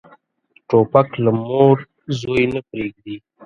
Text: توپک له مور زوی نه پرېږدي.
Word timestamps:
توپک 0.69 1.07
له 1.23 1.31
مور 1.47 1.77
زوی 2.19 2.43
نه 2.53 2.61
پرېږدي. 2.69 3.15